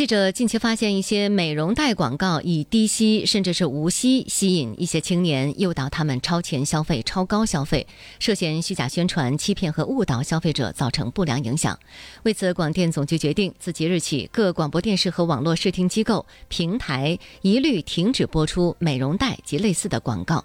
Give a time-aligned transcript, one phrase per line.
[0.00, 7.86] 记者近期发现，一些美容带广告以低息甚至是无息吸引一些青年，诱导他们超前消费、超高消费，
[8.18, 11.78] 涉嫌虚假宣传、欺骗和误导消费者，造成不良影响。
[12.22, 20.42] 为此，广电总局决定，自即日起，各广播电视和网络视听机构、平台一律停止播出美容带及类似的广告。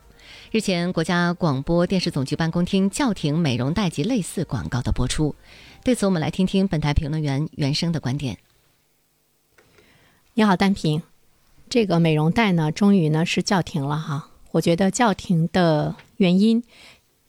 [0.52, 5.34] 日前，国家广播电视总局办公厅叫停美容带及类似广告的播出。
[5.82, 8.38] 对此，我们来听听本台评论员袁生的观点。
[10.38, 11.02] 你好，单平，
[11.70, 14.32] 这个美容贷呢，终于呢是叫停了哈。
[14.52, 16.62] 我觉得叫停的原因，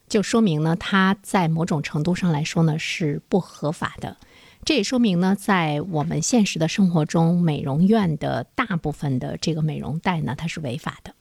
[0.09, 4.17] 就说明呢，它在某种程度上来说呢是不合法的。
[4.65, 11.15] 这也说明呢，在我们现实的生活中，美容院的大部分的这个美容贷呢，它是违法的。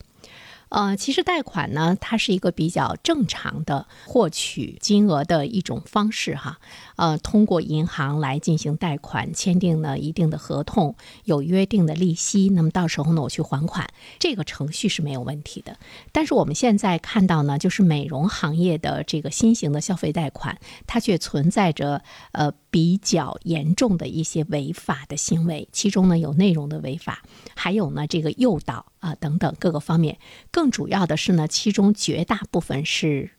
[0.68, 6.58] 呃，其实贷款呢，它是一个比较正常的获取金额的一种方式哈。
[6.96, 13.86] 呃，通过银行来进行贷款，签订呢一定的合同，有约定的利息，那么到时候呢我去还款，
[14.18, 15.78] 这个程序是没有问题的。
[16.10, 27.22] 但是我们现在看到呢，就是美容行业的这个新型的消费贷款，它却存在着呃比较严重的一些违法的行为，其中呢有内容的违法，
[27.54, 30.18] 还有呢这个诱导啊等等各个方面。
[30.50, 33.30] 更主要的是呢，其中绝大部分是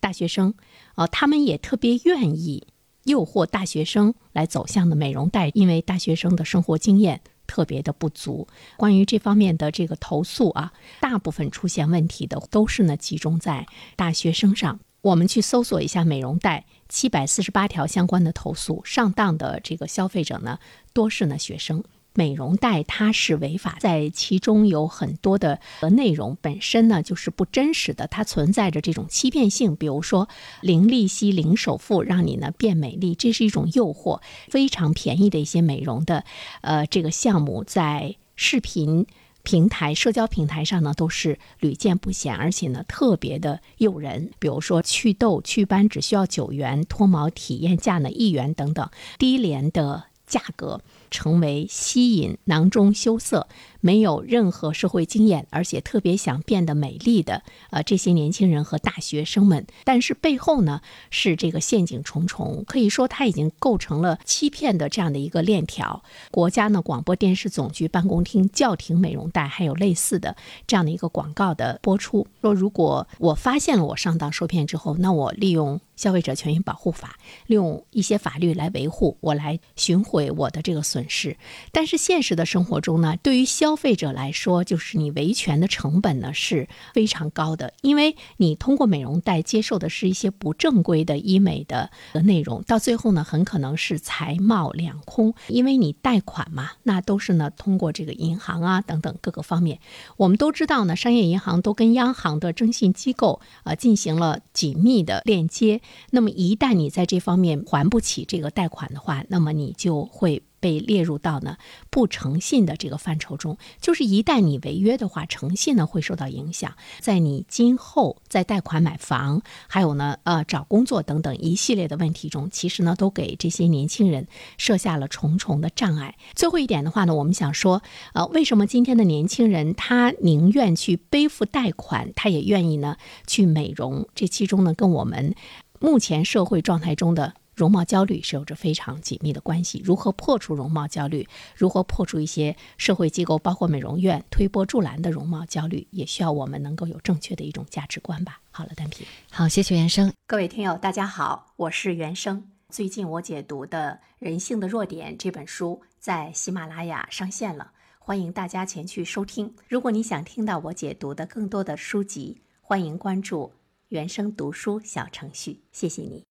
[0.00, 0.54] 大学生，
[0.94, 2.66] 啊，他们也特别愿意
[3.04, 8.48] 诱惑大学生来走向的美容带，因为大学生的生活经验特别的不足。
[8.76, 13.66] 关于这方面的这个投诉啊，大部分出现问题的都是呢集中在
[13.96, 14.80] 大学生上。
[15.02, 20.60] 我们去搜索一下美容带七百四十八条相关的投诉，上当的这个消费者呢，
[20.92, 21.82] 多是呢学生。
[22.14, 25.60] 美容贷它是违法，在其中有很多的
[25.92, 29.76] 内容本身呢就是不真实的，它存在着这种欺骗性。
[29.76, 30.28] 比如说
[30.60, 34.20] 零利息、零首付，让你呢变美丽，这是一种诱惑。
[34.48, 36.24] 非常便宜的一些美容的，
[36.60, 39.06] 呃，这个项目在视频
[39.42, 44.30] 平台、社交平台上呢都是屡见不鲜，而且呢特别的诱人。
[44.38, 48.88] 比如说祛痘、祛斑只需要九元，脱毛体验价呢一元等等，
[49.18, 50.80] 低廉的价格。
[51.12, 53.46] 成为吸引囊中羞涩、
[53.80, 60.80] 没有任何社会经验，而且特别想变得美丽的呃这些年轻人和大学生们，但是背后呢
[61.10, 66.02] 是这个陷阱重重，可以说它已经构成了欺骗的这样的一个链条。
[66.30, 70.34] 国家呢广播电视总局办公厅叫停美容带，还有类似的
[70.66, 72.26] 这样的一个广告的播出。
[72.40, 81.01] 说如果我发现了我上当受骗之后，那我利用消费者权益保护法，利用一些法律来维护我，来寻回我的这个损。
[81.08, 81.36] 是，
[81.72, 91.90] 但是现实的生活中呢，对于消费者来说，就是你维权的成本呢是非常高的，因为你通过美容贷接受的是一些不正规的医美的
[92.24, 99.78] 内容，到最后呢，很可能是财貌两空，因为你贷款嘛，那都是呢通过这个银行啊等等各个方面，
[100.16, 105.80] 我们都知道呢，商业银行都跟央行的征信机构啊进行了紧密的链接，
[106.10, 110.42] 那么一旦你在这方面还不起这个贷款的话，那么你就会。
[110.62, 111.56] 被列入到呢
[111.90, 126.16] 不诚信的这个范畴中，就是一旦你违约的话，诚信呢会受到影响，在你今后在贷款买房，还有呢呃找工作等等一系列的问题中，其实呢都给这些年轻人设下了重重的障碍。
[126.34, 127.82] 最后一点的话呢，我们想说，
[128.14, 132.96] 呃，为什么今天的年轻人他宁愿去背负贷款，他也愿意呢
[133.26, 134.06] 去美容？
[134.14, 135.34] 这其中呢跟我们
[135.80, 137.34] 目前社会状态中的。
[137.54, 139.82] 容貌焦虑是有着非常紧密的关系。
[139.84, 141.28] 如何破除容貌焦虑？
[141.54, 145.86] 如何破除一些社会机构，包括美容院推波助澜的容貌焦虑？
[145.90, 148.40] 也需要我们能够有正确的一种价值观吧。
[148.50, 150.12] 好了，单品，好，谢谢原生。
[150.26, 152.48] 各位听友，大家好，我是原生。
[152.70, 159.54] 最近我解读的《人性的弱点》这本书在喜马拉雅上线了，欢迎大家前去收听。
[159.68, 163.52] 如果你想听到我解读的更多的书籍，欢迎关注
[163.88, 165.60] 原生读书小程序。
[165.70, 166.24] 谢谢你。